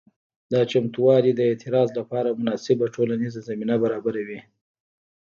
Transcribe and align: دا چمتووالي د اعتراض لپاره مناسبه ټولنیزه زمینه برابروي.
دا 0.51 0.61
چمتووالي 0.71 1.31
د 1.35 1.41
اعتراض 1.49 1.89
لپاره 1.99 2.37
مناسبه 2.39 2.85
ټولنیزه 2.95 3.39
زمینه 3.49 3.75
برابروي. 3.83 4.39